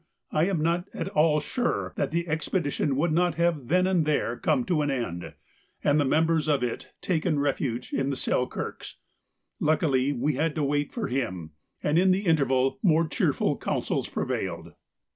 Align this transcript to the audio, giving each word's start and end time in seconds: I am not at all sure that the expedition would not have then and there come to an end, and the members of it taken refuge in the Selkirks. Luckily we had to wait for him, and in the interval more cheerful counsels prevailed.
I 0.31 0.45
am 0.45 0.63
not 0.63 0.85
at 0.95 1.09
all 1.09 1.39
sure 1.39 1.93
that 1.95 2.09
the 2.09 2.27
expedition 2.27 2.95
would 2.95 3.11
not 3.11 3.35
have 3.35 3.67
then 3.67 3.85
and 3.85 4.03
there 4.03 4.35
come 4.35 4.63
to 4.65 4.81
an 4.81 4.89
end, 4.89 5.35
and 5.83 5.99
the 5.99 6.05
members 6.05 6.47
of 6.47 6.63
it 6.63 6.87
taken 7.01 7.37
refuge 7.37 7.93
in 7.93 8.09
the 8.09 8.15
Selkirks. 8.15 8.95
Luckily 9.59 10.11
we 10.11 10.33
had 10.37 10.55
to 10.55 10.63
wait 10.63 10.91
for 10.91 11.07
him, 11.07 11.51
and 11.83 11.99
in 11.99 12.09
the 12.09 12.25
interval 12.25 12.79
more 12.81 13.07
cheerful 13.07 13.59
counsels 13.59 14.09
prevailed. 14.09 14.73